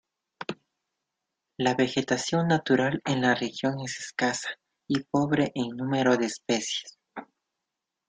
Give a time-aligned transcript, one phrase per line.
[1.57, 4.49] La vegetación natural en la región es escasa
[4.87, 6.97] y pobre en número de especies.